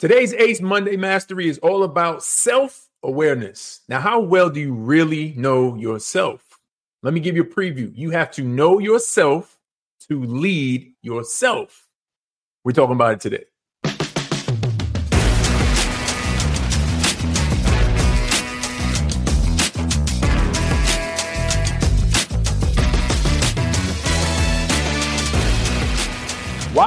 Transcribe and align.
Today's 0.00 0.32
Ace 0.32 0.62
Monday 0.62 0.96
Mastery 0.96 1.46
is 1.46 1.58
all 1.58 1.82
about 1.82 2.24
self 2.24 2.88
awareness. 3.02 3.82
Now, 3.86 4.00
how 4.00 4.18
well 4.18 4.48
do 4.48 4.58
you 4.58 4.72
really 4.72 5.34
know 5.36 5.76
yourself? 5.76 6.58
Let 7.02 7.12
me 7.12 7.20
give 7.20 7.36
you 7.36 7.42
a 7.42 7.46
preview. 7.46 7.92
You 7.94 8.08
have 8.08 8.30
to 8.30 8.42
know 8.42 8.78
yourself 8.78 9.58
to 10.08 10.24
lead 10.24 10.94
yourself. 11.02 11.86
We're 12.64 12.72
talking 12.72 12.94
about 12.94 13.12
it 13.12 13.20
today. 13.20 13.44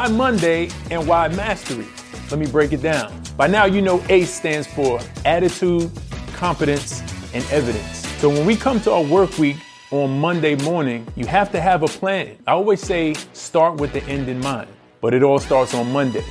Why 0.03 0.09
Monday 0.09 0.69
and 0.91 1.07
why 1.07 1.29
mastery? 1.29 1.87
Let 2.29 2.37
me 2.37 2.45
break 2.45 2.73
it 2.73 2.81
down. 2.81 3.23
By 3.37 3.47
now, 3.47 3.63
you 3.63 3.81
know 3.81 4.03
ACE 4.09 4.33
stands 4.33 4.67
for 4.67 4.99
attitude, 5.23 5.89
competence, 6.33 6.99
and 7.33 7.41
evidence. 7.49 8.05
So 8.19 8.27
when 8.27 8.45
we 8.45 8.57
come 8.57 8.81
to 8.81 8.91
our 8.91 9.01
work 9.01 9.37
week 9.37 9.55
on 9.91 10.19
Monday 10.19 10.55
morning, 10.55 11.07
you 11.15 11.25
have 11.27 11.53
to 11.53 11.61
have 11.61 11.83
a 11.83 11.87
plan. 11.87 12.35
I 12.45 12.51
always 12.51 12.81
say 12.81 13.13
start 13.31 13.79
with 13.79 13.93
the 13.93 14.03
end 14.03 14.27
in 14.27 14.41
mind, 14.41 14.67
but 14.99 15.13
it 15.13 15.23
all 15.23 15.39
starts 15.39 15.73
on 15.73 15.89
Monday. 15.93 16.25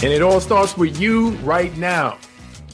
And 0.00 0.12
it 0.12 0.22
all 0.22 0.38
starts 0.38 0.76
with 0.76 1.00
you 1.00 1.30
right 1.38 1.76
now. 1.76 2.18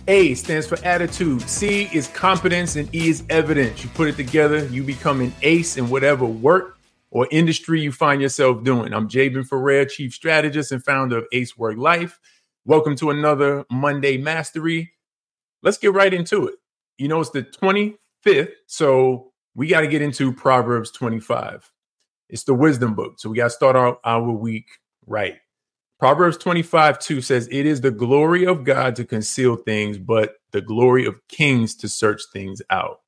A 0.09 0.35
stands 0.35 0.67
for 0.67 0.77
attitude. 0.85 1.41
C 1.49 1.89
is 1.91 2.09
competence 2.09 2.77
and 2.77 2.95
E 2.95 3.09
is 3.09 3.25
evidence. 3.31 3.83
You 3.83 3.89
put 3.95 4.09
it 4.09 4.17
together, 4.17 4.67
you 4.67 4.83
become 4.83 5.23
an 5.23 5.33
ace 5.41 5.79
in 5.79 5.89
whatever 5.89 6.27
work 6.27 6.78
or 7.11 7.29
industry 7.31 7.81
you 7.81 7.93
find 7.93 8.21
yourself 8.21 8.63
doing. 8.65 8.93
I'm 8.93 9.09
Jabin 9.09 9.45
Ferrer, 9.45 9.85
Chief 9.87 10.13
Strategist 10.13 10.73
and 10.73 10.85
founder 10.85 11.19
of 11.19 11.27
Ace 11.33 11.57
Work 11.57 11.79
Life. 11.79 12.21
Welcome 12.65 12.97
to 12.97 13.11
another 13.11 13.65
Monday 13.71 14.19
Mastery. 14.19 14.93
Let's 15.63 15.79
get 15.79 15.95
right 15.95 16.13
into 16.13 16.47
it. 16.47 16.57
You 16.99 17.09
know, 17.09 17.21
it's 17.21 17.31
the 17.31 17.43
25th, 17.43 18.53
so 18.67 19.33
we 19.55 19.69
got 19.69 19.81
to 19.81 19.89
get 19.89 20.03
into 20.03 20.33
Proverbs 20.33 20.91
25. 20.91 21.71
It's 22.29 22.45
the 22.45 22.55
wisdom 22.55 22.95
book, 22.95 23.15
so 23.19 23.31
we 23.31 23.37
got 23.37 23.45
to 23.45 23.51
start 23.51 23.77
our, 23.77 23.99
our 24.05 24.31
week 24.31 24.67
right. 25.07 25.37
Proverbs 25.99 26.37
25, 26.37 26.99
2 26.99 27.21
says, 27.23 27.49
It 27.51 27.67
is 27.67 27.81
the 27.81 27.91
glory 27.91 28.47
of 28.47 28.65
God 28.65 28.95
to 28.97 29.05
conceal 29.05 29.57
things, 29.57 29.99
but 29.99 30.35
the 30.53 30.61
glory 30.61 31.07
of 31.07 31.27
kings 31.29 31.75
to 31.77 31.89
search 31.89 32.23
things 32.33 32.63
out. 32.71 33.01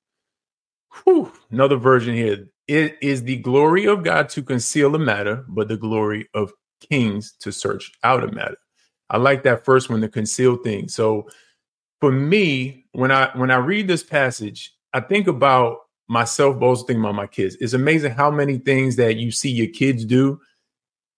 Whew, 1.04 1.32
another 1.50 1.76
version 1.76 2.14
here. 2.14 2.48
It 2.68 2.96
is 3.02 3.22
the 3.22 3.36
glory 3.38 3.86
of 3.86 4.04
God 4.04 4.28
to 4.30 4.42
conceal 4.42 4.94
a 4.94 4.98
matter, 4.98 5.44
but 5.48 5.68
the 5.68 5.76
glory 5.76 6.28
of 6.34 6.52
kings 6.80 7.32
to 7.40 7.52
search 7.52 7.92
out 8.04 8.24
a 8.24 8.32
matter. 8.32 8.56
I 9.10 9.16
like 9.16 9.42
that 9.42 9.64
first 9.64 9.90
one, 9.90 10.00
the 10.00 10.08
conceal 10.08 10.56
thing. 10.56 10.88
So 10.88 11.28
for 12.00 12.12
me, 12.12 12.86
when 12.92 13.10
I 13.10 13.30
when 13.36 13.50
I 13.50 13.56
read 13.56 13.88
this 13.88 14.02
passage, 14.02 14.72
I 14.92 15.00
think 15.00 15.26
about 15.26 15.78
myself, 16.08 16.58
but 16.58 16.66
also 16.66 16.84
think 16.84 17.00
about 17.00 17.14
my 17.14 17.26
kids. 17.26 17.56
It's 17.60 17.72
amazing 17.72 18.12
how 18.12 18.30
many 18.30 18.58
things 18.58 18.96
that 18.96 19.16
you 19.16 19.30
see 19.30 19.50
your 19.50 19.68
kids 19.68 20.04
do 20.04 20.40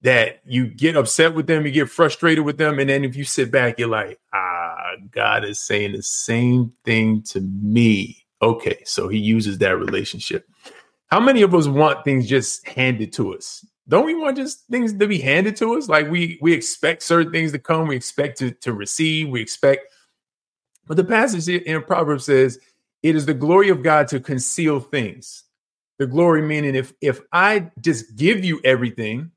that 0.03 0.41
you 0.45 0.67
get 0.67 0.97
upset 0.97 1.35
with 1.35 1.47
them, 1.47 1.65
you 1.65 1.73
get 1.73 1.89
frustrated 1.89 2.45
with 2.45 2.59
them, 2.59 2.79
and 2.79 2.91
then 2.91 3.05
if 3.05 3.15
you 3.15 3.25
sit 3.25 3.51
back, 3.53 3.79
you're 3.79 3.89
like, 3.89 4.19
ah, 4.33 4.93
God 5.11 5.45
is 5.45 5.61
saying 5.61 5.93
the 5.93 6.03
same 6.03 6.73
thing 6.85 7.23
to 7.23 7.41
me. 7.41 8.22
Okay, 8.43 8.83
so 8.85 9.09
he 9.09 9.19
uses 9.19 9.59
that 9.59 9.79
relationship. 9.79 10.49
How 11.07 11.21
many 11.21 11.43
of 11.43 11.55
us 11.55 11.69
want 11.69 12.05
things 12.05 12.29
just 12.29 12.67
handed 12.67 13.13
to 13.15 13.35
us? 13.35 13.65
Don't 13.89 14.07
we 14.07 14.15
want 14.15 14.37
just 14.37 14.67
things 14.67 14.93
to 14.95 15.07
be 15.07 15.19
handed 15.19 15.57
to 15.57 15.77
us? 15.77 15.89
Like 15.89 16.11
we 16.11 16.39
we 16.41 16.53
expect 16.53 17.03
certain 17.03 17.33
things 17.33 17.53
to 17.53 17.59
come, 17.59 17.87
we 17.87 17.97
expect 17.97 18.39
to, 18.39 18.51
to 18.51 18.73
receive, 18.73 19.29
we 19.29 19.41
expect. 19.41 19.87
But 20.87 20.97
the 20.97 21.05
passage 21.05 21.49
in 21.49 21.83
Proverbs 21.83 22.25
says, 22.25 22.59
"It 23.03 23.15
is 23.15 23.27
the 23.27 23.35
glory 23.35 23.69
of 23.69 23.83
God 23.83 24.09
to 24.09 24.21
conceal 24.21 24.81
things." 24.81 25.45
The 25.99 26.07
glory 26.07 26.43
meaning 26.43 26.75
if 26.75 26.95
if 27.01 27.21
I 27.33 27.71
just 27.81 28.17
give 28.17 28.45
you 28.45 28.61
everything, 28.65 29.31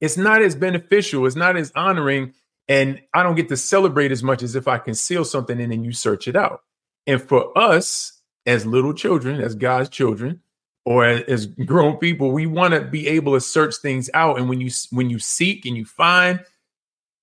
it's 0.00 0.16
not 0.16 0.42
as 0.42 0.56
beneficial, 0.56 1.26
it's 1.26 1.36
not 1.36 1.56
as 1.56 1.70
honoring, 1.76 2.34
and 2.68 3.00
I 3.12 3.22
don't 3.22 3.36
get 3.36 3.48
to 3.50 3.56
celebrate 3.56 4.10
as 4.10 4.22
much 4.22 4.42
as 4.42 4.56
if 4.56 4.66
I 4.66 4.78
conceal 4.78 5.24
something 5.24 5.60
and 5.60 5.70
then 5.70 5.84
you 5.84 5.92
search 5.92 6.26
it 6.26 6.36
out. 6.36 6.62
And 7.06 7.20
for 7.20 7.56
us 7.56 8.20
as 8.46 8.66
little 8.66 8.94
children, 8.94 9.40
as 9.40 9.54
God's 9.54 9.88
children, 9.88 10.40
or 10.84 11.04
as 11.04 11.46
grown 11.46 11.96
people 11.96 12.30
we 12.30 12.46
want 12.46 12.74
to 12.74 12.82
be 12.82 13.08
able 13.08 13.32
to 13.32 13.40
search 13.40 13.76
things 13.76 14.10
out. 14.14 14.38
And 14.38 14.48
when 14.48 14.60
you 14.60 14.70
when 14.90 15.10
you 15.10 15.18
seek 15.18 15.66
and 15.66 15.76
you 15.76 15.84
find 15.84 16.40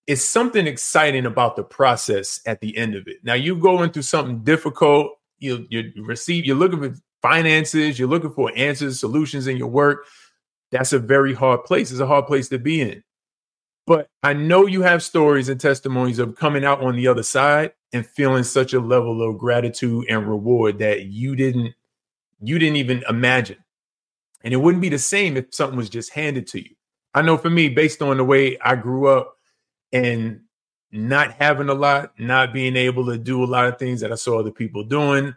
it's 0.08 0.24
something 0.24 0.66
exciting 0.66 1.25
about 1.25 1.56
the 1.56 1.64
process 1.64 2.41
at 2.46 2.59
the 2.59 2.75
end 2.75 2.96
of 2.96 3.08
it. 3.08 3.18
Now 3.24 3.36
you 3.36 3.56
going 3.56 3.91
through 3.91 4.02
something 4.02 4.44
difficult 4.44 5.18
you 5.40 5.66
you 5.70 5.91
receive 5.97 6.46
you're 6.46 6.56
looking 6.56 6.80
for 6.80 6.96
finances 7.22 8.00
you're 8.00 8.08
looking 8.08 8.34
for 8.34 8.52
answers 8.56 9.00
solutions 9.00 9.47
in 9.47 9.58
your 9.58 9.68
work. 9.68 10.06
That's 10.72 10.94
a 10.94 11.00
very 11.00 11.34
hard 11.34 11.64
place. 11.66 11.91
It's 11.91 12.00
a 12.00 12.08
hard 12.08 12.25
place 12.25 12.50
to 12.50 12.58
be 12.58 12.81
in 12.81 13.03
but 13.91 14.09
i 14.24 14.34
know 14.34 14.66
you 14.66 14.81
have 14.81 15.03
stories 15.03 15.50
and 15.50 15.59
testimonies 15.59 16.19
of 16.19 16.35
coming 16.35 16.63
out 16.63 16.81
on 16.81 16.96
the 16.96 17.07
other 17.07 17.24
side 17.24 17.72
and 17.94 18.06
feeling 18.06 18.44
such 18.44 18.74
a 18.74 18.79
level 18.79 19.22
of 19.28 19.38
gratitude 19.38 20.06
and 20.09 20.28
reward 20.28 20.79
that 20.79 21.06
you 21.06 21.35
didn't 21.35 21.74
you 22.41 22.57
didn't 22.59 22.78
even 22.78 23.03
imagine. 23.07 23.57
And 24.44 24.53
it 24.53 24.57
wouldn't 24.57 24.81
be 24.81 24.90
the 24.90 25.00
same 25.00 25.38
if 25.38 25.53
something 25.53 25.78
was 25.78 25.90
just 25.90 26.12
handed 26.12 26.47
to 26.47 26.59
you. 26.59 26.75
I 27.13 27.22
know 27.22 27.38
for 27.38 27.50
me, 27.50 27.69
based 27.69 28.02
on 28.02 28.18
the 28.18 28.24
way 28.24 28.57
I 28.59 28.75
grew 28.75 29.07
up 29.07 29.35
and 29.91 30.41
not 30.91 31.34
having 31.34 31.69
a 31.69 31.73
lot, 31.73 32.13
not 32.18 32.53
being 32.53 32.75
able 32.75 33.06
to 33.06 33.18
do 33.18 33.44
a 33.44 33.46
lot 33.46 33.68
of 33.68 33.78
things 33.78 34.02
that 34.02 34.12
I 34.12 34.16
saw 34.16 34.40
other 34.40 34.52
people 34.52 34.84
doing, 34.84 35.35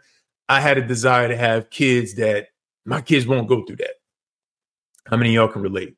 I 0.49 0.59
had 0.59 0.77
a 0.77 0.85
desire 0.87 1.27
to 1.27 1.37
have 1.37 1.69
kids 1.69 2.15
that 2.15 2.47
my 2.85 3.01
kids 3.01 3.27
won't 3.27 3.47
go 3.47 3.63
through 3.63 3.77
that. 3.77 3.95
How 5.05 5.17
many 5.17 5.33
y'all 5.33 5.47
can 5.47 5.61
relate? 5.61 5.95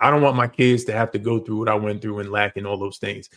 I 0.00 0.10
don't 0.10 0.22
want 0.22 0.36
my 0.36 0.48
kids 0.48 0.84
to 0.84 0.92
have 0.92 1.10
to 1.12 1.18
go 1.18 1.38
through 1.38 1.58
what 1.58 1.68
I 1.68 1.74
went 1.74 2.02
through 2.02 2.18
and 2.20 2.30
lack 2.30 2.56
in 2.56 2.66
all 2.66 2.78
those 2.78 2.98
things. 2.98 3.28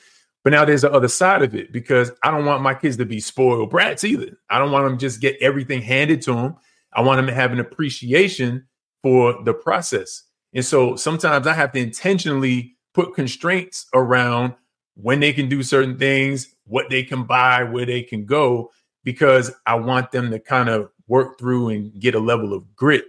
But 0.44 0.52
now 0.52 0.66
there's 0.66 0.81
the 0.81 0.92
other 0.92 1.08
side 1.08 1.42
of 1.42 1.53
it 1.53 1.72
because 1.72 2.12
I 2.24 2.31
don't 2.31 2.46
want 2.46 2.64
my 2.64 2.74
kids 2.74 2.97
to 2.97 3.06
be 3.06 3.20
spoiled 3.20 3.70
brats 3.70 4.03
either. 4.03 4.38
I 4.50 4.58
don't 4.58 4.72
want 4.72 4.86
them 4.88 4.97
just 4.97 5.22
get 5.22 5.38
everything 5.42 5.81
handed 5.81 6.22
to 6.24 6.34
them 6.34 6.56
I 6.94 7.02
want 7.02 7.18
them 7.18 7.28
to 7.28 7.34
have 7.34 7.52
an 7.52 7.59
appreciation 7.59 8.68
for 9.03 9.42
the 9.44 9.53
process. 9.53 10.24
And 10.53 10.66
so 10.66 10.96
sometimes 10.96 11.47
I 11.47 11.53
have 11.53 11.72
to 11.74 11.80
intentionally 11.80 12.76
put 12.94 13.14
constraints 13.14 13.86
around 13.94 14.56
when 14.96 15.20
they 15.20 15.31
can 15.31 15.47
do 15.47 15.64
certain 15.64 15.97
things, 15.97 16.53
what 16.66 16.90
they 16.90 17.03
can 17.03 17.24
buy, 17.24 17.64
where 17.64 17.86
they 17.86 18.02
can 18.02 18.26
go, 18.26 18.72
because 19.03 19.52
I 19.66 19.76
want 19.76 20.12
them 20.12 20.31
to 20.31 20.40
kind 20.40 20.68
of 20.68 20.90
work 21.08 21.40
through 21.40 21.70
and 21.70 21.97
get 22.00 22.16
a 22.16 22.20
level 22.20 22.53
of 22.53 22.76
grit 22.76 23.06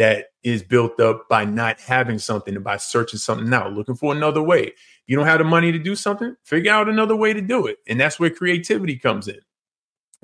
that 0.00 0.28
is 0.42 0.62
built 0.62 0.98
up 0.98 1.28
by 1.28 1.44
not 1.44 1.78
having 1.78 2.18
something 2.18 2.54
and 2.54 2.64
by 2.64 2.78
searching 2.78 3.18
something 3.18 3.52
out, 3.52 3.74
looking 3.74 3.94
for 3.94 4.14
another 4.14 4.42
way. 4.42 4.62
If 4.62 5.02
you 5.06 5.14
don't 5.14 5.26
have 5.26 5.40
the 5.40 5.44
money 5.44 5.70
to 5.72 5.78
do 5.78 5.94
something, 5.94 6.34
figure 6.42 6.72
out 6.72 6.88
another 6.88 7.14
way 7.14 7.34
to 7.34 7.42
do 7.42 7.66
it. 7.66 7.76
And 7.86 8.00
that's 8.00 8.18
where 8.18 8.30
creativity 8.30 8.96
comes 8.96 9.28
in. 9.28 9.40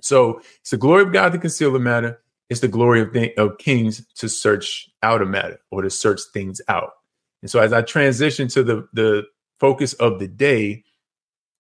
So 0.01 0.41
it's 0.61 0.71
the 0.71 0.79
glory 0.79 1.03
of 1.03 1.13
God 1.13 1.33
to 1.33 1.39
conceal 1.39 1.75
the 1.75 1.79
matter. 1.79 2.21
It's 2.49 2.61
the 2.61 2.69
glory 2.69 3.03
of, 3.03 3.13
th- 3.13 3.37
of 3.37 3.59
kings 3.59 4.03
to 4.15 4.31
search 4.31 4.89
out 5.03 5.21
a 5.21 5.27
matter 5.27 5.61
or 5.71 5.83
to 5.83 5.91
search 5.91 6.23
things 6.33 6.63
out. 6.69 6.93
And 7.43 7.51
so 7.51 7.61
as 7.61 7.75
I 7.75 7.83
transition 7.83 8.49
to 8.49 8.63
the, 8.63 8.89
the 8.95 9.25
focus 9.61 9.93
of 9.93 10.21
the 10.21 10.29
day 10.29 10.85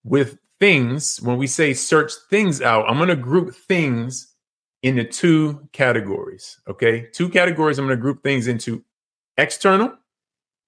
with 0.05 0.39
things, 0.59 1.21
when 1.21 1.37
we 1.37 1.47
say 1.47 1.75
search 1.75 2.13
things 2.31 2.63
out, 2.63 2.89
I'm 2.89 2.97
going 2.97 3.11
to 3.11 3.17
group 3.17 3.55
things 3.55 4.35
into 4.83 5.05
two 5.05 5.69
categories. 5.73 6.61
Okay. 6.69 7.09
Two 7.13 7.29
categories. 7.29 7.79
I'm 7.79 7.87
going 7.87 7.97
to 7.97 8.01
group 8.01 8.23
things 8.23 8.47
into 8.47 8.85
external 9.37 9.95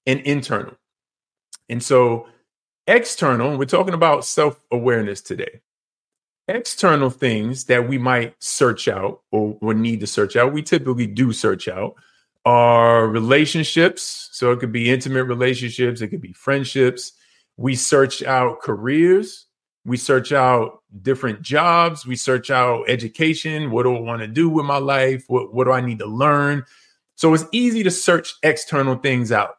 and 0.06 0.20
internal. 0.20 0.74
And 1.68 1.82
so, 1.82 2.26
external, 2.86 3.58
we're 3.58 3.66
talking 3.66 3.94
about 3.94 4.24
self 4.24 4.60
awareness 4.70 5.20
today 5.20 5.60
external 6.48 7.10
things 7.10 7.64
that 7.64 7.86
we 7.86 7.98
might 7.98 8.34
search 8.42 8.88
out 8.88 9.20
or, 9.30 9.56
or 9.60 9.74
need 9.74 10.00
to 10.00 10.06
search 10.06 10.34
out, 10.34 10.52
we 10.52 10.62
typically 10.62 11.06
do 11.06 11.32
search 11.32 11.68
out, 11.68 11.94
are 12.44 13.06
relationships. 13.06 14.30
So 14.32 14.50
it 14.52 14.58
could 14.58 14.72
be 14.72 14.90
intimate 14.90 15.24
relationships, 15.24 16.00
it 16.00 16.08
could 16.08 16.22
be 16.22 16.32
friendships. 16.32 17.12
We 17.56 17.74
search 17.74 18.22
out 18.22 18.60
careers, 18.60 19.46
we 19.88 19.96
search 19.96 20.32
out 20.32 20.82
different 21.02 21.42
jobs, 21.42 22.06
we 22.06 22.16
search 22.16 22.50
out 22.50 22.84
education. 22.88 23.70
What 23.70 23.84
do 23.84 23.96
I 23.96 24.00
want 24.00 24.20
to 24.20 24.28
do 24.28 24.48
with 24.48 24.66
my 24.66 24.78
life? 24.78 25.24
What, 25.28 25.52
what 25.52 25.64
do 25.64 25.72
I 25.72 25.80
need 25.80 25.98
to 26.00 26.06
learn? 26.06 26.64
So 27.16 27.34
it's 27.34 27.44
easy 27.50 27.82
to 27.82 27.90
search 27.90 28.34
external 28.42 28.96
things 28.96 29.32
out. 29.32 29.56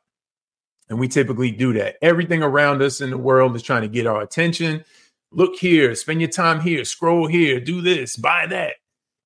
And 0.90 1.00
we 1.00 1.08
typically 1.08 1.52
do 1.52 1.74
that. 1.74 1.98
Everything 2.02 2.42
around 2.42 2.81
us 2.81 3.02
in 3.02 3.10
the 3.10 3.18
world 3.18 3.56
is 3.56 3.62
trying 3.62 3.84
to 3.84 3.88
get 3.88 4.08
our 4.08 4.22
attention 4.22 4.84
look 5.31 5.56
here, 5.56 5.94
spend 5.96 6.22
your 6.22 6.30
time 6.30 6.60
here, 6.62 6.84
scroll 6.86 7.28
here, 7.28 7.60
do 7.60 7.81
this, 7.81 8.16
buy 8.16 8.48
that. 8.48 8.74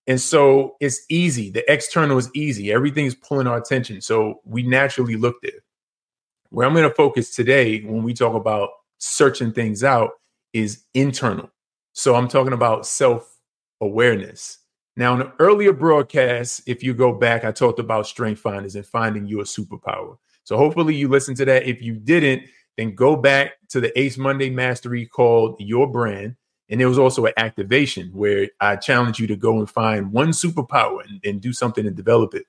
And 0.05 0.19
so 0.19 0.75
it's 0.81 1.05
easy. 1.09 1.49
The 1.49 1.69
external 1.71 2.17
is 2.17 2.29
easy. 2.35 2.73
Everything's 2.73 3.15
pulling 3.15 3.47
our 3.47 3.57
attention. 3.57 4.01
So 4.01 4.41
we 4.43 4.63
naturally 4.63 5.15
look 5.15 5.41
there. 5.41 5.63
Where 6.49 6.67
I'm 6.67 6.73
going 6.73 6.87
to 6.87 6.93
focus 6.93 7.33
today 7.33 7.81
when 7.81 8.03
we 8.03 8.13
talk 8.13 8.35
about 8.35 8.69
searching 8.97 9.53
things 9.53 9.83
out 9.83 10.11
is 10.53 10.83
internal. 10.93 11.51
So 11.93 12.15
I'm 12.15 12.27
talking 12.27 12.53
about 12.53 12.85
self 12.85 13.39
awareness. 13.81 14.59
Now, 14.95 15.15
in 15.15 15.21
an 15.21 15.31
earlier 15.39 15.73
broadcast, 15.73 16.61
if 16.67 16.83
you 16.83 16.93
go 16.93 17.11
back, 17.13 17.43
I 17.43 17.51
talked 17.51 17.79
about 17.79 18.05
strength 18.07 18.39
finders 18.39 18.75
and 18.75 18.85
finding 18.85 19.25
your 19.25 19.43
superpower. 19.43 20.17
So 20.43 20.55
hopefully 20.57 20.93
you 20.95 21.07
listened 21.07 21.37
to 21.37 21.45
that. 21.45 21.63
If 21.63 21.81
you 21.81 21.95
didn't, 21.95 22.43
then 22.77 22.95
go 22.95 23.15
back 23.15 23.53
to 23.69 23.79
the 23.79 23.97
Ace 23.99 24.17
Monday 24.17 24.49
Mastery 24.49 25.05
called 25.05 25.55
Your 25.59 25.89
Brand. 25.89 26.35
And 26.69 26.79
there 26.79 26.89
was 26.89 26.99
also 26.99 27.25
an 27.25 27.33
activation 27.37 28.09
where 28.13 28.49
I 28.59 28.75
challenge 28.75 29.19
you 29.19 29.27
to 29.27 29.35
go 29.35 29.59
and 29.59 29.69
find 29.69 30.11
one 30.11 30.29
superpower 30.29 31.03
and, 31.07 31.19
and 31.23 31.41
do 31.41 31.53
something 31.53 31.85
and 31.85 31.95
develop 31.95 32.33
it. 32.33 32.45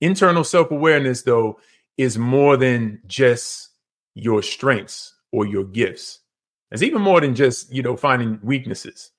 Internal 0.00 0.44
self 0.44 0.70
awareness, 0.70 1.22
though, 1.22 1.58
is 1.96 2.18
more 2.18 2.56
than 2.56 3.00
just 3.06 3.70
your 4.14 4.42
strengths 4.42 5.14
or 5.32 5.46
your 5.46 5.64
gifts. 5.64 6.20
It's 6.70 6.82
even 6.82 7.00
more 7.00 7.20
than 7.20 7.34
just, 7.34 7.72
you 7.72 7.82
know, 7.82 7.96
finding 7.96 8.38
weaknesses. 8.42 9.12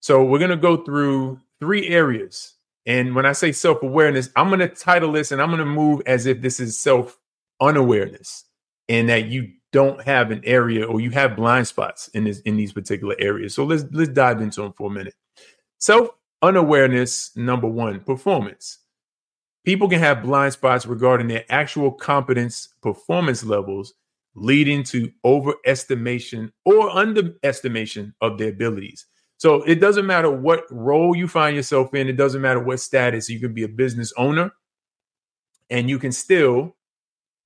So 0.00 0.24
we're 0.24 0.38
going 0.38 0.50
to 0.50 0.56
go 0.56 0.78
through 0.78 1.40
three 1.60 1.88
areas. 1.88 2.54
And 2.86 3.14
when 3.14 3.26
I 3.26 3.32
say 3.32 3.52
self 3.52 3.82
awareness, 3.82 4.30
I'm 4.36 4.48
going 4.48 4.60
to 4.60 4.68
title 4.68 5.12
this 5.12 5.32
and 5.32 5.40
I'm 5.40 5.48
going 5.48 5.58
to 5.58 5.66
move 5.66 6.02
as 6.06 6.26
if 6.26 6.40
this 6.40 6.60
is 6.60 6.78
self 6.78 7.18
unawareness 7.60 8.44
and 8.88 9.08
that 9.08 9.26
you 9.26 9.52
don't 9.72 10.02
have 10.02 10.30
an 10.30 10.40
area 10.44 10.86
or 10.86 11.00
you 11.00 11.10
have 11.10 11.36
blind 11.36 11.66
spots 11.66 12.08
in 12.08 12.24
this 12.24 12.40
in 12.40 12.56
these 12.56 12.72
particular 12.72 13.14
areas. 13.18 13.54
So 13.54 13.64
let's 13.64 13.84
let's 13.92 14.10
dive 14.10 14.40
into 14.40 14.62
them 14.62 14.72
for 14.72 14.90
a 14.90 14.94
minute. 14.94 15.14
Self 15.78 16.08
unawareness 16.42 17.36
number 17.36 17.68
1, 17.68 18.00
performance. 18.00 18.78
People 19.64 19.88
can 19.88 19.98
have 19.98 20.22
blind 20.22 20.52
spots 20.54 20.86
regarding 20.86 21.28
their 21.28 21.44
actual 21.50 21.90
competence 21.90 22.68
performance 22.80 23.44
levels 23.44 23.94
leading 24.40 24.82
to 24.84 25.10
overestimation 25.24 26.50
or 26.64 26.90
underestimation 26.90 28.14
of 28.20 28.38
their 28.38 28.50
abilities. 28.50 29.06
So 29.36 29.62
it 29.62 29.76
doesn't 29.76 30.06
matter 30.06 30.30
what 30.30 30.64
role 30.70 31.16
you 31.16 31.28
find 31.28 31.54
yourself 31.54 31.94
in, 31.94 32.08
it 32.08 32.16
doesn't 32.16 32.42
matter 32.42 32.60
what 32.60 32.80
status. 32.80 33.28
You 33.28 33.38
can 33.38 33.54
be 33.54 33.62
a 33.62 33.68
business 33.68 34.12
owner 34.16 34.50
and 35.70 35.88
you 35.88 35.98
can 35.98 36.12
still 36.12 36.76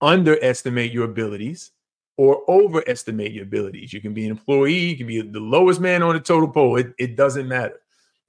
underestimate 0.00 0.92
your 0.92 1.04
abilities 1.04 1.70
or 2.16 2.42
overestimate 2.48 3.32
your 3.32 3.44
abilities. 3.44 3.92
You 3.92 4.00
can 4.00 4.14
be 4.14 4.24
an 4.24 4.30
employee, 4.30 4.78
you 4.78 4.96
can 4.96 5.06
be 5.06 5.20
the 5.20 5.40
lowest 5.40 5.80
man 5.80 6.02
on 6.02 6.14
the 6.14 6.20
total 6.20 6.48
pole. 6.48 6.76
It, 6.76 6.94
it 6.98 7.16
doesn't 7.16 7.48
matter. 7.48 7.80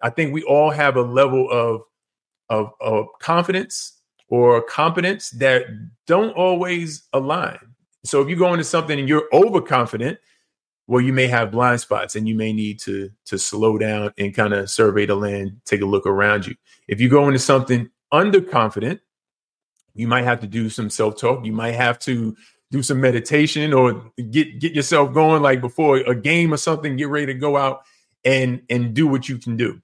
I 0.01 0.09
think 0.09 0.33
we 0.33 0.43
all 0.43 0.69
have 0.69 0.97
a 0.97 1.01
level 1.01 1.49
of, 1.49 1.81
of, 2.49 2.71
of 2.81 3.07
confidence 3.19 4.01
or 4.27 4.61
competence 4.63 5.29
that 5.31 5.65
don't 6.05 6.31
always 6.31 7.03
align. 7.13 7.59
So 8.05 8.21
if 8.21 8.29
you 8.29 8.35
go 8.35 8.51
into 8.53 8.65
something 8.65 8.99
and 8.99 9.07
you're 9.07 9.29
overconfident, 9.33 10.19
well, 10.87 11.01
you 11.01 11.13
may 11.13 11.27
have 11.27 11.51
blind 11.51 11.79
spots 11.79 12.15
and 12.15 12.27
you 12.27 12.35
may 12.35 12.51
need 12.51 12.79
to 12.81 13.09
to 13.25 13.37
slow 13.37 13.77
down 13.77 14.13
and 14.17 14.35
kind 14.35 14.53
of 14.53 14.69
survey 14.69 15.05
the 15.05 15.15
land, 15.15 15.61
take 15.65 15.81
a 15.81 15.85
look 15.85 16.05
around 16.05 16.45
you. 16.45 16.55
If 16.87 16.99
you 16.99 17.09
go 17.09 17.27
into 17.27 17.39
something 17.39 17.89
underconfident, 18.13 18.99
you 19.95 20.07
might 20.07 20.25
have 20.25 20.41
to 20.41 20.47
do 20.47 20.69
some 20.69 20.89
self-talk. 20.89 21.45
You 21.45 21.53
might 21.53 21.75
have 21.75 21.99
to 21.99 22.35
do 22.71 22.83
some 22.83 22.99
meditation 22.99 23.73
or 23.73 24.11
get 24.31 24.59
get 24.59 24.73
yourself 24.73 25.13
going 25.13 25.41
like 25.41 25.61
before 25.61 25.97
a 25.97 26.15
game 26.15 26.53
or 26.53 26.57
something, 26.57 26.97
get 26.97 27.07
ready 27.07 27.27
to 27.27 27.33
go 27.33 27.55
out 27.55 27.83
and 28.25 28.61
and 28.69 28.93
do 28.93 29.07
what 29.07 29.29
you 29.29 29.37
can 29.37 29.55
do. 29.55 29.81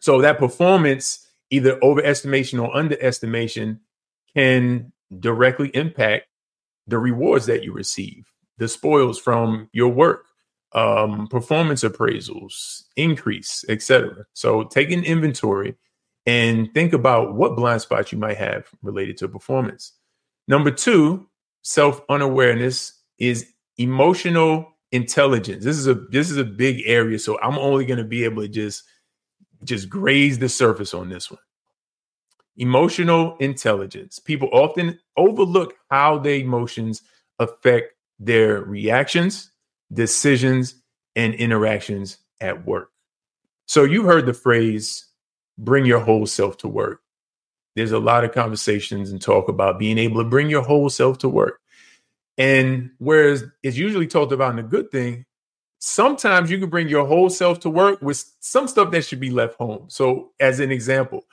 So 0.00 0.20
that 0.22 0.38
performance, 0.38 1.26
either 1.50 1.76
overestimation 1.80 2.62
or 2.62 2.74
underestimation, 2.74 3.80
can 4.34 4.92
directly 5.18 5.68
impact 5.74 6.26
the 6.86 6.98
rewards 6.98 7.46
that 7.46 7.64
you 7.64 7.72
receive 7.72 8.26
the 8.58 8.68
spoils 8.68 9.18
from 9.18 9.68
your 9.72 9.88
work, 9.88 10.26
um, 10.72 11.26
performance 11.28 11.82
appraisals, 11.82 12.84
increase, 12.96 13.64
etc. 13.68 14.24
So 14.32 14.64
take 14.64 14.90
an 14.90 15.04
inventory 15.04 15.76
and 16.26 16.72
think 16.72 16.92
about 16.92 17.34
what 17.34 17.56
blind 17.56 17.82
spots 17.82 18.12
you 18.12 18.18
might 18.18 18.36
have 18.36 18.66
related 18.82 19.16
to 19.18 19.28
performance. 19.28 19.92
Number 20.48 20.70
two, 20.70 21.26
self 21.62 22.00
unawareness 22.08 22.92
is 23.18 23.46
emotional 23.78 24.72
intelligence. 24.92 25.64
This 25.64 25.76
is 25.76 25.86
a 25.86 25.94
this 25.94 26.30
is 26.30 26.36
a 26.36 26.44
big 26.44 26.82
area, 26.86 27.18
so 27.18 27.38
I'm 27.40 27.58
only 27.58 27.84
going 27.84 27.98
to 27.98 28.04
be 28.04 28.24
able 28.24 28.42
to 28.42 28.48
just 28.48 28.84
just 29.64 29.88
graze 29.88 30.38
the 30.38 30.48
surface 30.48 30.94
on 30.94 31.08
this 31.08 31.30
one. 31.30 31.40
Emotional 32.56 33.36
intelligence. 33.38 34.18
People 34.18 34.48
often 34.52 34.98
overlook 35.16 35.74
how 35.90 36.18
their 36.18 36.36
emotions 36.36 37.02
affect 37.38 37.94
their 38.18 38.62
reactions, 38.62 39.50
decisions, 39.92 40.76
and 41.16 41.34
interactions 41.34 42.18
at 42.40 42.66
work. 42.66 42.90
So 43.66 43.84
you 43.84 44.04
heard 44.04 44.26
the 44.26 44.34
phrase, 44.34 45.06
bring 45.58 45.86
your 45.86 46.00
whole 46.00 46.26
self 46.26 46.58
to 46.58 46.68
work. 46.68 47.00
There's 47.76 47.92
a 47.92 47.98
lot 47.98 48.24
of 48.24 48.32
conversations 48.32 49.10
and 49.10 49.20
talk 49.20 49.48
about 49.48 49.78
being 49.78 49.98
able 49.98 50.22
to 50.22 50.28
bring 50.28 50.48
your 50.48 50.62
whole 50.62 50.88
self 50.90 51.18
to 51.18 51.28
work. 51.28 51.60
And 52.38 52.90
whereas 52.98 53.44
it's 53.62 53.76
usually 53.76 54.06
talked 54.06 54.32
about 54.32 54.52
in 54.52 54.58
a 54.58 54.68
good 54.68 54.90
thing, 54.90 55.24
sometimes 55.78 56.50
you 56.50 56.58
can 56.58 56.70
bring 56.70 56.88
your 56.88 57.06
whole 57.06 57.30
self 57.30 57.60
to 57.60 57.70
work 57.70 58.00
with 58.00 58.24
some 58.40 58.68
stuff 58.68 58.90
that 58.92 59.04
should 59.04 59.20
be 59.20 59.30
left 59.30 59.56
home. 59.56 59.86
So, 59.88 60.32
as 60.40 60.60
an 60.60 60.70
example, 60.70 61.24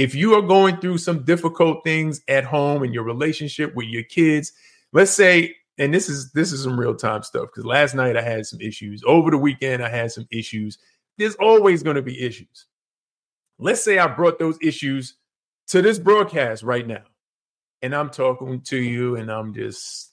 if 0.00 0.14
you 0.14 0.32
are 0.32 0.40
going 0.40 0.78
through 0.78 0.96
some 0.96 1.24
difficult 1.24 1.84
things 1.84 2.22
at 2.26 2.42
home 2.42 2.82
in 2.82 2.90
your 2.90 3.02
relationship 3.04 3.74
with 3.74 3.86
your 3.86 4.02
kids, 4.04 4.50
let's 4.94 5.10
say 5.10 5.54
and 5.76 5.92
this 5.92 6.08
is 6.08 6.32
this 6.32 6.52
is 6.52 6.62
some 6.62 6.80
real 6.80 6.94
time 6.94 7.22
stuff 7.22 7.48
because 7.48 7.66
last 7.66 7.94
night 7.94 8.16
I 8.16 8.22
had 8.22 8.46
some 8.46 8.62
issues. 8.62 9.02
Over 9.06 9.30
the 9.30 9.36
weekend, 9.36 9.84
I 9.84 9.90
had 9.90 10.10
some 10.10 10.26
issues. 10.30 10.78
There's 11.18 11.34
always 11.34 11.82
going 11.82 11.96
to 11.96 12.02
be 12.02 12.18
issues. 12.18 12.64
Let's 13.58 13.84
say 13.84 13.98
I 13.98 14.06
brought 14.06 14.38
those 14.38 14.56
issues 14.62 15.16
to 15.68 15.82
this 15.82 15.98
broadcast 15.98 16.62
right 16.62 16.86
now, 16.86 17.02
and 17.82 17.94
I'm 17.94 18.08
talking 18.08 18.62
to 18.62 18.78
you, 18.78 19.16
and 19.16 19.30
I'm 19.30 19.52
just, 19.52 20.12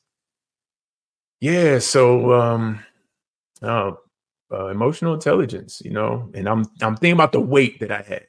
yeah. 1.40 1.80
So, 1.80 2.34
um, 2.34 2.84
uh, 3.62 3.92
uh, 4.52 4.68
emotional 4.68 5.14
intelligence, 5.14 5.82
you 5.84 5.92
know, 5.92 6.30
and 6.34 6.50
I'm 6.50 6.66
I'm 6.82 6.98
thinking 6.98 7.14
about 7.14 7.32
the 7.32 7.40
weight 7.40 7.80
that 7.80 7.92
I 7.92 8.02
had. 8.02 8.28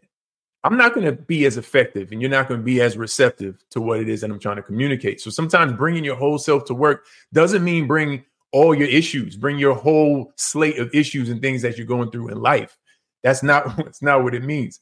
I'm 0.68 0.76
not 0.76 0.92
going 0.92 1.06
to 1.06 1.12
be 1.12 1.46
as 1.46 1.56
effective 1.56 2.12
and 2.12 2.20
you're 2.20 2.30
not 2.30 2.46
going 2.46 2.60
to 2.60 2.64
be 2.64 2.82
as 2.82 2.98
receptive 2.98 3.64
to 3.70 3.80
what 3.80 4.00
it 4.00 4.08
is 4.10 4.20
that 4.20 4.30
I'm 4.30 4.38
trying 4.38 4.56
to 4.56 4.62
communicate. 4.62 5.18
So 5.18 5.30
sometimes 5.30 5.72
bringing 5.72 6.04
your 6.04 6.14
whole 6.14 6.36
self 6.36 6.66
to 6.66 6.74
work 6.74 7.06
doesn't 7.32 7.64
mean 7.64 7.86
bring 7.86 8.22
all 8.52 8.74
your 8.74 8.88
issues, 8.88 9.34
bring 9.34 9.58
your 9.58 9.74
whole 9.74 10.30
slate 10.36 10.78
of 10.78 10.94
issues 10.94 11.30
and 11.30 11.40
things 11.40 11.62
that 11.62 11.78
you're 11.78 11.86
going 11.86 12.10
through 12.10 12.28
in 12.28 12.42
life. 12.42 12.76
That's 13.22 13.42
not 13.42 13.76
that's 13.78 14.02
not 14.02 14.22
what 14.22 14.34
it 14.34 14.44
means. 14.44 14.80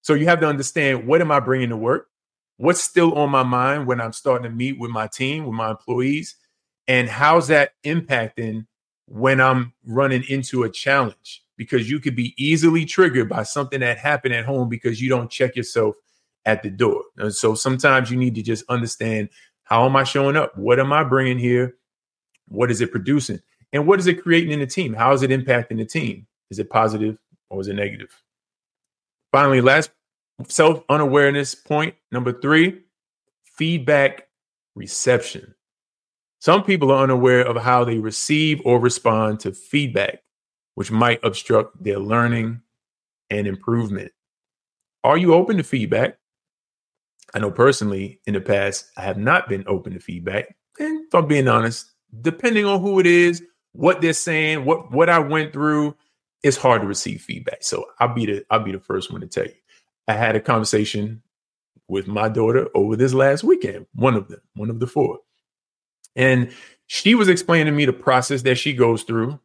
So 0.00 0.14
you 0.14 0.24
have 0.28 0.40
to 0.40 0.48
understand 0.48 1.06
what 1.06 1.20
am 1.20 1.30
I 1.30 1.40
bringing 1.40 1.68
to 1.68 1.76
work? 1.76 2.08
What's 2.56 2.80
still 2.80 3.12
on 3.12 3.28
my 3.28 3.42
mind 3.42 3.86
when 3.86 4.00
I'm 4.00 4.14
starting 4.14 4.44
to 4.44 4.56
meet 4.56 4.78
with 4.78 4.90
my 4.90 5.08
team, 5.08 5.44
with 5.44 5.54
my 5.54 5.70
employees, 5.70 6.36
and 6.86 7.06
how's 7.06 7.48
that 7.48 7.72
impacting 7.84 8.66
when 9.04 9.42
I'm 9.42 9.74
running 9.84 10.24
into 10.26 10.62
a 10.62 10.70
challenge? 10.70 11.44
Because 11.58 11.90
you 11.90 12.00
could 12.00 12.16
be 12.16 12.32
easily 12.42 12.86
triggered 12.86 13.28
by 13.28 13.42
something 13.42 13.80
that 13.80 13.98
happened 13.98 14.32
at 14.32 14.46
home 14.46 14.68
because 14.68 15.02
you 15.02 15.10
don't 15.10 15.30
check 15.30 15.56
yourself 15.56 15.96
at 16.46 16.62
the 16.62 16.70
door. 16.70 17.02
And 17.18 17.34
so 17.34 17.54
sometimes 17.54 18.10
you 18.10 18.16
need 18.16 18.36
to 18.36 18.42
just 18.42 18.64
understand 18.70 19.28
how 19.64 19.84
am 19.84 19.96
I 19.96 20.04
showing 20.04 20.36
up? 20.36 20.56
What 20.56 20.80
am 20.80 20.92
I 20.92 21.04
bringing 21.04 21.38
here? 21.38 21.76
What 22.46 22.70
is 22.70 22.80
it 22.80 22.92
producing? 22.92 23.40
And 23.74 23.86
what 23.86 23.98
is 23.98 24.06
it 24.06 24.22
creating 24.22 24.52
in 24.52 24.60
the 24.60 24.66
team? 24.66 24.94
How 24.94 25.12
is 25.12 25.22
it 25.22 25.30
impacting 25.30 25.76
the 25.76 25.84
team? 25.84 26.26
Is 26.50 26.58
it 26.58 26.70
positive 26.70 27.18
or 27.50 27.60
is 27.60 27.68
it 27.68 27.74
negative? 27.74 28.08
Finally, 29.32 29.60
last 29.60 29.90
self 30.46 30.82
unawareness 30.88 31.54
point 31.54 31.94
number 32.12 32.32
three 32.32 32.80
feedback 33.56 34.28
reception. 34.74 35.54
Some 36.38 36.62
people 36.62 36.92
are 36.92 37.02
unaware 37.02 37.40
of 37.40 37.56
how 37.56 37.84
they 37.84 37.98
receive 37.98 38.62
or 38.64 38.78
respond 38.78 39.40
to 39.40 39.52
feedback 39.52 40.20
which 40.78 40.92
might 40.92 41.18
obstruct 41.24 41.82
their 41.82 41.98
learning 41.98 42.62
and 43.30 43.48
improvement. 43.48 44.12
Are 45.02 45.16
you 45.16 45.34
open 45.34 45.56
to 45.56 45.64
feedback? 45.64 46.18
I 47.34 47.40
know 47.40 47.50
personally 47.50 48.20
in 48.28 48.34
the 48.34 48.40
past, 48.40 48.88
I 48.96 49.00
have 49.00 49.18
not 49.18 49.48
been 49.48 49.64
open 49.66 49.94
to 49.94 49.98
feedback. 49.98 50.54
And 50.78 51.04
if 51.04 51.12
I'm 51.16 51.26
being 51.26 51.48
honest, 51.48 51.90
depending 52.20 52.64
on 52.64 52.80
who 52.80 53.00
it 53.00 53.06
is, 53.06 53.42
what 53.72 54.00
they're 54.00 54.12
saying, 54.12 54.64
what 54.64 54.92
what 54.92 55.10
I 55.10 55.18
went 55.18 55.52
through, 55.52 55.96
it's 56.44 56.56
hard 56.56 56.82
to 56.82 56.86
receive 56.86 57.22
feedback. 57.22 57.64
So 57.64 57.84
I'll 57.98 58.14
be 58.14 58.26
the 58.26 58.46
I'll 58.48 58.62
be 58.62 58.70
the 58.70 58.78
first 58.78 59.10
one 59.10 59.22
to 59.22 59.26
tell 59.26 59.46
you. 59.46 59.54
I 60.06 60.12
had 60.12 60.36
a 60.36 60.40
conversation 60.40 61.24
with 61.88 62.06
my 62.06 62.28
daughter 62.28 62.68
over 62.76 62.94
this 62.94 63.12
last 63.12 63.42
weekend, 63.42 63.86
one 63.96 64.14
of 64.14 64.28
them, 64.28 64.42
one 64.54 64.70
of 64.70 64.78
the 64.78 64.86
four. 64.86 65.18
And 66.14 66.52
she 66.86 67.16
was 67.16 67.28
explaining 67.28 67.66
to 67.66 67.72
me 67.72 67.84
the 67.84 67.92
process 67.92 68.42
that 68.42 68.58
she 68.58 68.74
goes 68.74 69.02
through 69.02 69.40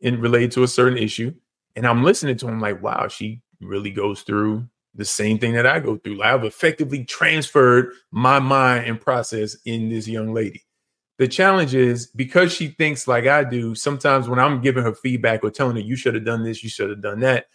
in 0.00 0.20
related 0.20 0.52
to 0.52 0.62
a 0.62 0.68
certain 0.68 0.98
issue. 0.98 1.32
And 1.74 1.86
I'm 1.86 2.04
listening 2.04 2.36
to 2.38 2.48
him 2.48 2.60
like, 2.60 2.82
wow, 2.82 3.08
she 3.08 3.42
really 3.60 3.90
goes 3.90 4.22
through 4.22 4.68
the 4.94 5.04
same 5.04 5.38
thing 5.38 5.52
that 5.52 5.66
I 5.66 5.80
go 5.80 5.96
through. 5.98 6.22
I've 6.22 6.44
effectively 6.44 7.04
transferred 7.04 7.92
my 8.10 8.38
mind 8.38 8.86
and 8.86 9.00
process 9.00 9.56
in 9.66 9.90
this 9.90 10.08
young 10.08 10.32
lady. 10.32 10.64
the 11.18 11.28
challenge 11.28 11.74
is 11.74 12.06
because 12.08 12.52
she 12.52 12.68
thinks 12.68 13.08
like 13.08 13.26
I 13.26 13.44
do, 13.44 13.74
sometimes 13.74 14.28
when 14.28 14.38
I'm 14.38 14.60
giving 14.60 14.84
her 14.84 14.94
feedback 14.94 15.42
or 15.42 15.50
telling 15.50 15.76
her 15.76 15.82
you 15.82 15.96
should 15.96 16.14
have 16.14 16.24
done 16.24 16.44
this, 16.44 16.62
you 16.62 16.68
should 16.68 16.90
have 16.90 17.02
done 17.02 17.20
that, 17.20 17.46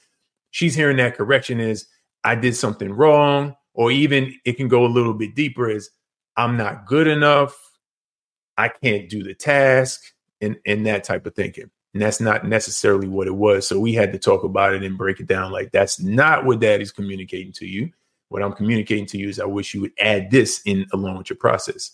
she's 0.50 0.76
hearing 0.76 0.98
that 0.98 1.16
correction 1.16 1.60
is 1.60 1.86
I 2.24 2.36
did 2.36 2.56
something 2.56 2.92
wrong, 2.92 3.56
or 3.74 3.92
even 3.92 4.36
it 4.46 4.54
can 4.54 4.68
go 4.68 4.86
a 4.86 4.88
little 4.88 5.14
bit 5.14 5.36
deeper 5.36 5.70
is 5.70 5.90
I'm 6.38 6.58
not 6.58 6.86
good 6.88 7.08
enough, 7.08 7.56
I 8.58 8.70
can't 8.70 9.10
do 9.10 9.24
the 9.24 9.34
task, 9.34 10.02
and, 10.40 10.58
and 10.66 10.86
that 10.88 11.04
type 11.04 11.26
of 11.26 11.36
thinking. 11.36 11.70
And 11.94 12.02
that's 12.02 12.22
not 12.22 12.48
necessarily 12.48 13.08
what 13.08 13.28
it 13.28 13.36
was. 13.36 13.68
So 13.68 13.80
we 13.80 13.94
had 13.94 14.14
to 14.14 14.20
talk 14.20 14.44
about 14.44 14.74
it 14.74 14.84
and 14.84 14.98
break 14.98 15.20
it 15.20 15.28
down 15.28 15.52
like 15.52 15.72
that's 15.72 16.00
not 16.00 16.46
what 16.46 16.62
daddy's 16.62 16.92
communicating 16.92 17.52
to 17.54 17.66
you. 17.66 17.92
What 18.30 18.42
I'm 18.42 18.54
communicating 18.54 19.06
to 19.08 19.18
you 19.18 19.28
is 19.28 19.42
I 19.42 19.46
wish 19.46 19.74
you 19.74 19.82
would 19.82 19.92
add 20.00 20.32
this 20.32 20.62
in 20.66 20.86
along 20.94 21.18
with 21.18 21.30
your 21.30 21.38
process. 21.38 21.92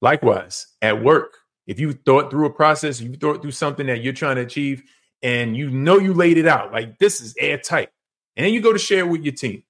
Likewise, 0.00 0.66
at 0.82 1.00
work, 1.00 1.36
if 1.68 1.78
you 1.78 1.92
thought 1.92 2.30
through 2.30 2.46
a 2.46 2.52
process, 2.52 3.00
you 3.00 3.14
thought 3.14 3.40
through 3.40 3.52
something 3.52 3.86
that 3.86 4.02
you're 4.02 4.12
trying 4.12 4.36
to 4.36 4.42
achieve, 4.42 4.82
and 5.22 5.56
you 5.56 5.70
know 5.70 5.98
you 5.98 6.12
laid 6.12 6.38
it 6.38 6.46
out 6.46 6.72
like 6.72 6.98
this 6.98 7.20
is 7.20 7.34
airtight, 7.38 7.88
and 8.36 8.44
then 8.44 8.52
you 8.52 8.60
go 8.60 8.72
to 8.72 8.78
share 8.78 9.06
with 9.06 9.22
your 9.22 9.32
team, 9.32 9.62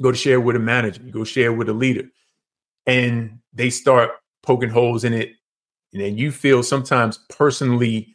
go 0.00 0.10
to 0.10 0.16
share 0.16 0.40
with 0.40 0.56
a 0.56 0.60
manager, 0.60 1.02
you 1.02 1.12
go 1.12 1.24
share 1.24 1.52
with 1.52 1.68
a 1.68 1.72
leader, 1.72 2.08
and 2.86 3.38
they 3.52 3.70
start 3.70 4.10
poking 4.42 4.70
holes 4.70 5.04
in 5.04 5.12
it, 5.12 5.32
and 5.92 6.00
then 6.00 6.16
you 6.16 6.30
feel 6.32 6.62
sometimes 6.62 7.18
personally 7.28 8.13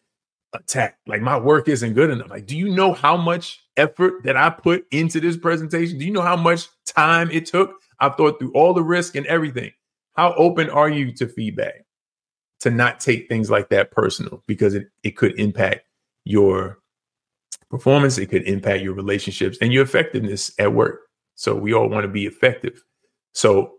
attacked, 0.54 1.00
like 1.08 1.22
my 1.22 1.38
work 1.38 1.68
isn't 1.68 1.94
good 1.94 2.10
enough. 2.10 2.30
Like, 2.30 2.46
do 2.46 2.58
you 2.58 2.70
know 2.70 2.94
how 2.94 3.16
much 3.16 3.64
effort 3.78 4.24
that 4.24 4.36
I 4.36 4.50
put 4.50 4.86
into 4.92 5.20
this 5.20 5.38
presentation? 5.38 5.98
Do 6.00 6.06
you 6.06 6.12
know 6.12 6.22
how 6.22 6.36
much 6.36 6.68
time 6.86 7.30
it 7.32 7.46
took? 7.46 7.74
I've 8.00 8.16
thought 8.16 8.40
through 8.40 8.54
all 8.54 8.74
the 8.74 8.84
risk 8.84 9.16
and 9.16 9.26
everything. 9.28 9.72
How 10.14 10.34
open 10.36 10.70
are 10.70 10.90
you 10.90 11.14
to 11.14 11.28
feedback? 11.28 11.86
To 12.62 12.70
not 12.70 13.00
take 13.00 13.30
things 13.30 13.50
like 13.50 13.70
that 13.70 13.92
personal 13.92 14.44
because 14.46 14.74
it, 14.74 14.88
it 15.04 15.12
could 15.12 15.40
impact 15.40 15.86
your 16.26 16.80
performance, 17.70 18.18
it 18.18 18.26
could 18.26 18.44
impact 18.44 18.82
your 18.82 18.94
relationships 18.94 19.58
and 19.62 19.72
your 19.72 19.84
effectiveness 19.84 20.52
at 20.60 20.74
work. 20.74 21.02
So 21.36 21.56
we 21.56 21.74
all 21.74 21.88
want 21.88 22.04
to 22.04 22.10
be 22.10 22.26
effective. 22.26 22.84
So 23.34 23.76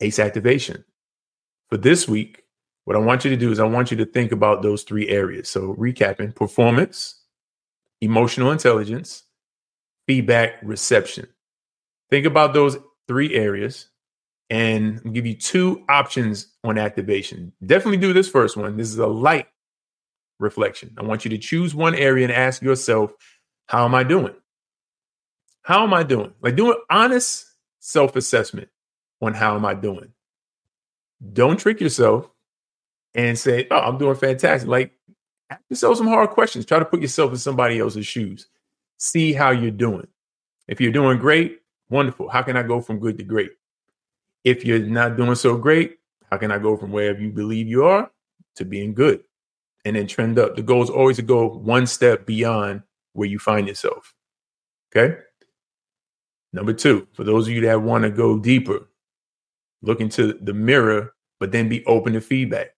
ACE 0.00 0.18
activation. 0.18 0.84
For 1.68 1.76
this 1.76 2.08
week, 2.08 2.44
what 2.88 2.96
I 2.96 3.00
want 3.00 3.22
you 3.22 3.28
to 3.28 3.36
do 3.36 3.52
is 3.52 3.60
I 3.60 3.66
want 3.66 3.90
you 3.90 3.98
to 3.98 4.06
think 4.06 4.32
about 4.32 4.62
those 4.62 4.82
three 4.82 5.10
areas. 5.10 5.50
So 5.50 5.74
recapping 5.74 6.34
performance, 6.34 7.20
emotional 8.00 8.50
intelligence, 8.50 9.24
feedback, 10.06 10.54
reception. 10.62 11.26
Think 12.08 12.24
about 12.24 12.54
those 12.54 12.78
three 13.06 13.34
areas 13.34 13.90
and 14.48 15.02
I'll 15.04 15.12
give 15.12 15.26
you 15.26 15.34
two 15.34 15.84
options 15.90 16.54
on 16.64 16.78
activation. 16.78 17.52
Definitely 17.66 17.98
do 17.98 18.14
this 18.14 18.26
first 18.26 18.56
one. 18.56 18.78
This 18.78 18.88
is 18.88 18.96
a 18.96 19.06
light 19.06 19.48
reflection. 20.38 20.94
I 20.96 21.02
want 21.02 21.26
you 21.26 21.28
to 21.32 21.36
choose 21.36 21.74
one 21.74 21.94
area 21.94 22.24
and 22.24 22.32
ask 22.32 22.62
yourself, 22.62 23.12
how 23.66 23.84
am 23.84 23.94
I 23.94 24.02
doing? 24.02 24.34
How 25.60 25.82
am 25.82 25.92
I 25.92 26.04
doing? 26.04 26.32
Like 26.40 26.56
doing 26.56 26.78
honest 26.88 27.44
self 27.80 28.16
assessment 28.16 28.70
on 29.20 29.34
how 29.34 29.56
am 29.56 29.66
I 29.66 29.74
doing. 29.74 30.10
Don't 31.34 31.60
trick 31.60 31.82
yourself 31.82 32.30
and 33.18 33.36
say, 33.36 33.66
oh, 33.72 33.78
I'm 33.78 33.98
doing 33.98 34.14
fantastic. 34.14 34.68
Like 34.68 34.92
ask 35.50 35.60
yourself 35.68 35.98
some 35.98 36.06
hard 36.06 36.30
questions. 36.30 36.64
Try 36.64 36.78
to 36.78 36.84
put 36.84 37.02
yourself 37.02 37.32
in 37.32 37.36
somebody 37.36 37.80
else's 37.80 38.06
shoes. 38.06 38.46
See 38.96 39.32
how 39.32 39.50
you're 39.50 39.72
doing. 39.72 40.06
If 40.68 40.80
you're 40.80 40.92
doing 40.92 41.18
great, 41.18 41.60
wonderful. 41.90 42.28
How 42.28 42.42
can 42.42 42.56
I 42.56 42.62
go 42.62 42.80
from 42.80 43.00
good 43.00 43.18
to 43.18 43.24
great? 43.24 43.50
If 44.44 44.64
you're 44.64 44.78
not 44.78 45.16
doing 45.16 45.34
so 45.34 45.56
great, 45.56 45.98
how 46.30 46.36
can 46.36 46.52
I 46.52 46.58
go 46.58 46.76
from 46.76 46.92
wherever 46.92 47.20
you 47.20 47.32
believe 47.32 47.66
you 47.66 47.84
are 47.84 48.08
to 48.54 48.64
being 48.64 48.94
good 48.94 49.24
and 49.84 49.96
then 49.96 50.06
trend 50.06 50.38
up? 50.38 50.54
The 50.54 50.62
goal 50.62 50.84
is 50.84 50.90
always 50.90 51.16
to 51.16 51.22
go 51.22 51.48
one 51.48 51.88
step 51.88 52.24
beyond 52.24 52.82
where 53.14 53.28
you 53.28 53.40
find 53.40 53.66
yourself. 53.66 54.14
Okay. 54.94 55.16
Number 56.52 56.72
two, 56.72 57.08
for 57.14 57.24
those 57.24 57.48
of 57.48 57.52
you 57.52 57.62
that 57.62 57.82
want 57.82 58.04
to 58.04 58.10
go 58.10 58.38
deeper, 58.38 58.88
look 59.82 60.00
into 60.00 60.34
the 60.34 60.54
mirror, 60.54 61.14
but 61.40 61.50
then 61.50 61.68
be 61.68 61.84
open 61.86 62.12
to 62.12 62.20
feedback. 62.20 62.74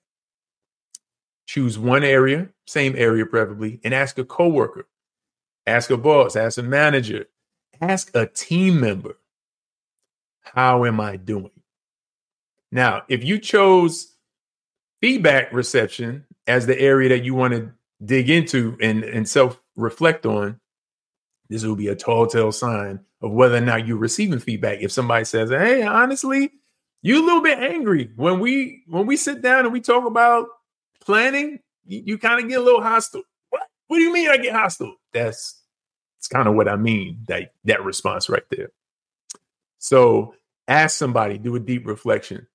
Choose 1.50 1.76
one 1.76 2.04
area, 2.04 2.48
same 2.68 2.94
area 2.96 3.26
preferably, 3.26 3.80
and 3.82 3.92
ask 3.92 4.16
a 4.18 4.24
coworker, 4.24 4.86
ask 5.66 5.90
a 5.90 5.96
boss, 5.96 6.36
ask 6.36 6.58
a 6.58 6.62
manager, 6.62 7.26
ask 7.80 8.14
a 8.14 8.26
team 8.26 8.78
member 8.78 9.16
how 10.42 10.84
am 10.84 11.00
I 11.00 11.16
doing? 11.16 11.50
Now, 12.70 13.02
if 13.08 13.24
you 13.24 13.40
chose 13.40 14.14
feedback 15.00 15.52
reception 15.52 16.24
as 16.46 16.66
the 16.66 16.80
area 16.80 17.08
that 17.08 17.24
you 17.24 17.34
want 17.34 17.54
to 17.54 17.72
dig 18.04 18.30
into 18.30 18.78
and, 18.80 19.02
and 19.02 19.28
self 19.28 19.60
reflect 19.74 20.26
on, 20.26 20.60
this 21.48 21.64
will 21.64 21.74
be 21.74 21.88
a 21.88 21.96
tall 21.96 22.28
tale 22.28 22.52
sign 22.52 23.00
of 23.22 23.32
whether 23.32 23.56
or 23.56 23.60
not 23.60 23.88
you're 23.88 23.96
receiving 23.96 24.38
feedback. 24.38 24.82
If 24.82 24.92
somebody 24.92 25.24
says, 25.24 25.50
Hey, 25.50 25.82
honestly, 25.82 26.52
you 27.02 27.20
a 27.20 27.26
little 27.26 27.42
bit 27.42 27.58
angry 27.58 28.12
when 28.14 28.38
we 28.38 28.84
when 28.86 29.06
we 29.06 29.16
sit 29.16 29.42
down 29.42 29.64
and 29.64 29.72
we 29.72 29.80
talk 29.80 30.06
about 30.06 30.46
planning, 31.00 31.60
you, 31.86 32.02
you 32.04 32.18
kind 32.18 32.42
of 32.42 32.48
get 32.48 32.60
a 32.60 32.62
little 32.62 32.82
hostile. 32.82 33.22
What? 33.50 33.62
What 33.88 33.98
do 33.98 34.02
you 34.02 34.12
mean 34.12 34.30
I 34.30 34.36
get 34.36 34.54
hostile? 34.54 34.94
That's 35.12 35.60
it's 36.18 36.28
kind 36.28 36.48
of 36.48 36.54
what 36.54 36.68
I 36.68 36.76
mean, 36.76 37.24
that 37.28 37.54
that 37.64 37.84
response 37.84 38.28
right 38.28 38.42
there. 38.50 38.70
So 39.78 40.34
ask 40.68 40.96
somebody, 40.96 41.38
do 41.38 41.56
a 41.56 41.60
deep 41.60 41.86
reflection. 41.86 42.46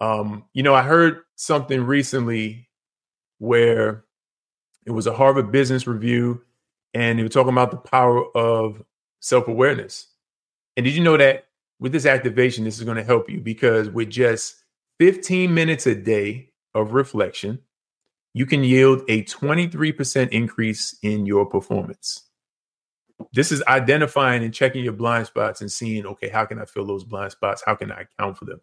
Um, 0.00 0.44
you 0.54 0.62
know, 0.62 0.74
I 0.74 0.82
heard 0.82 1.20
something 1.36 1.82
recently 1.82 2.68
where 3.38 4.04
it 4.86 4.92
was 4.92 5.06
a 5.06 5.12
Harvard 5.12 5.52
Business 5.52 5.86
Review, 5.86 6.42
and 6.94 7.18
they 7.18 7.22
were 7.22 7.28
talking 7.28 7.52
about 7.52 7.70
the 7.70 7.76
power 7.76 8.24
of 8.36 8.82
self 9.20 9.48
awareness. 9.48 10.06
And 10.76 10.84
did 10.84 10.94
you 10.94 11.02
know 11.02 11.16
that 11.16 11.48
with 11.80 11.92
this 11.92 12.06
activation, 12.06 12.64
this 12.64 12.78
is 12.78 12.84
going 12.84 12.96
to 12.96 13.04
help 13.04 13.28
you 13.28 13.40
because 13.40 13.90
with 13.90 14.10
just 14.10 14.56
15 15.00 15.52
minutes 15.52 15.86
a 15.86 15.94
day 15.94 16.50
of 16.74 16.92
reflection, 16.92 17.58
you 18.32 18.46
can 18.46 18.62
yield 18.62 19.02
a 19.08 19.24
23% 19.24 20.28
increase 20.30 20.96
in 21.02 21.26
your 21.26 21.46
performance 21.46 22.30
this 23.32 23.52
is 23.52 23.62
identifying 23.64 24.42
and 24.42 24.52
checking 24.54 24.84
your 24.84 24.92
blind 24.92 25.26
spots 25.26 25.60
and 25.60 25.70
seeing, 25.70 26.06
okay, 26.06 26.28
how 26.28 26.44
can 26.44 26.58
I 26.58 26.64
fill 26.64 26.86
those 26.86 27.04
blind 27.04 27.32
spots? 27.32 27.62
How 27.64 27.74
can 27.74 27.92
I 27.92 28.02
account 28.02 28.38
for 28.38 28.44
them? 28.44 28.60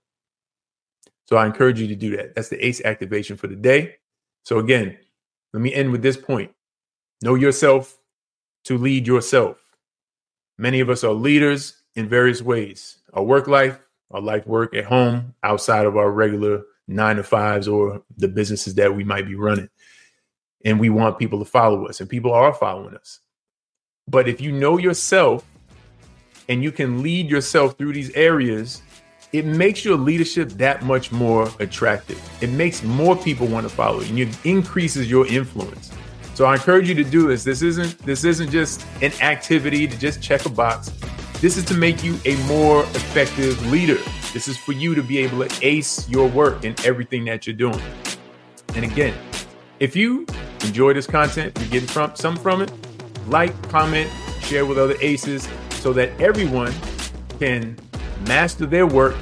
So 1.25 1.35
I 1.35 1.45
encourage 1.45 1.79
you 1.79 1.87
to 1.87 1.95
do 1.95 2.15
that. 2.17 2.35
That's 2.35 2.49
the 2.49 2.65
ACE 2.65 2.81
activation 2.83 3.37
for 3.37 3.47
the 3.47 3.55
day. 3.55 3.95
So 4.43 4.59
again, 4.59 4.97
let 5.53 5.61
me 5.61 5.73
end 5.73 5.91
with 5.91 6.01
this 6.01 6.17
point. 6.17 6.51
Know 7.21 7.35
yourself 7.35 7.97
to 8.65 8.77
lead 8.77 9.07
yourself. 9.07 9.57
Many 10.57 10.79
of 10.79 10.89
us 10.89 11.03
are 11.03 11.13
leaders 11.13 11.81
in 11.95 12.07
various 12.07 12.41
ways. 12.41 12.97
Our 13.13 13.23
work 13.23 13.47
life, 13.47 13.79
our 14.11 14.21
life 14.21 14.47
work 14.47 14.75
at 14.75 14.85
home, 14.85 15.35
outside 15.43 15.85
of 15.85 15.97
our 15.97 16.11
regular 16.11 16.63
nine 16.87 17.17
to 17.17 17.23
fives 17.23 17.67
or 17.67 18.01
the 18.17 18.27
businesses 18.27 18.75
that 18.75 18.95
we 18.95 19.03
might 19.03 19.25
be 19.25 19.35
running. 19.35 19.69
And 20.65 20.79
we 20.79 20.89
want 20.89 21.19
people 21.19 21.39
to 21.39 21.45
follow 21.45 21.87
us, 21.87 21.99
and 21.99 22.09
people 22.09 22.33
are 22.33 22.53
following 22.53 22.95
us. 22.95 23.19
But 24.07 24.27
if 24.27 24.41
you 24.41 24.51
know 24.51 24.77
yourself 24.77 25.45
and 26.49 26.63
you 26.63 26.71
can 26.71 27.03
lead 27.03 27.29
yourself 27.29 27.77
through 27.77 27.93
these 27.93 28.09
areas, 28.11 28.81
it 29.33 29.45
makes 29.45 29.83
your 29.83 29.97
leadership 29.97 30.49
that 30.51 30.83
much 30.83 31.11
more 31.11 31.49
attractive. 31.59 32.21
It 32.41 32.49
makes 32.49 32.83
more 32.83 33.15
people 33.15 33.47
want 33.47 33.67
to 33.67 33.73
follow 33.73 33.99
you 33.99 34.25
and 34.25 34.33
it 34.33 34.45
increases 34.45 35.09
your 35.09 35.27
influence. 35.27 35.91
So 36.33 36.45
I 36.45 36.53
encourage 36.53 36.87
you 36.87 36.95
to 36.95 37.03
do 37.03 37.27
this. 37.27 37.43
This 37.43 37.61
isn't 37.61 37.97
this 37.99 38.23
isn't 38.23 38.51
just 38.51 38.85
an 39.01 39.11
activity 39.21 39.87
to 39.87 39.97
just 39.97 40.21
check 40.21 40.45
a 40.45 40.49
box. 40.49 40.91
This 41.39 41.55
is 41.55 41.65
to 41.65 41.75
make 41.75 42.03
you 42.03 42.19
a 42.25 42.35
more 42.47 42.81
effective 42.83 43.63
leader. 43.71 43.99
This 44.33 44.47
is 44.47 44.57
for 44.57 44.71
you 44.71 44.95
to 44.95 45.03
be 45.03 45.19
able 45.19 45.47
to 45.47 45.65
ace 45.65 46.09
your 46.09 46.27
work 46.27 46.65
in 46.65 46.73
everything 46.83 47.25
that 47.25 47.45
you're 47.45 47.55
doing. 47.55 47.79
And 48.75 48.83
again, 48.83 49.13
if 49.79 49.95
you 49.95 50.25
enjoy 50.63 50.93
this 50.93 51.05
content, 51.05 51.55
you 51.59 51.67
get 51.67 51.89
from 51.89 52.15
something 52.15 52.41
from 52.41 52.63
it, 52.63 52.71
like, 53.27 53.53
comment, 53.69 54.09
share 54.41 54.65
with 54.65 54.79
other 54.79 54.95
aces 54.99 55.47
so 55.69 55.93
that 55.93 56.09
everyone 56.19 56.73
can 57.39 57.77
master 58.27 58.65
their 58.65 58.87
work 58.87 59.15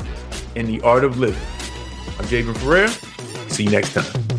in 0.56 0.66
the 0.68 0.80
art 0.82 1.04
of 1.04 1.20
living. 1.20 1.42
I'm 2.18 2.26
Jabin 2.28 2.54
Ferrer. 2.54 2.88
See 3.50 3.66
you 3.66 3.72
next 3.72 3.94
time. 3.94 4.35